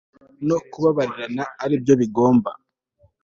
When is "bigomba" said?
2.01-2.49